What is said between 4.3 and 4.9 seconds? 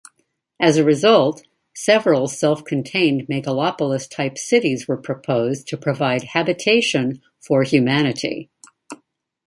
cities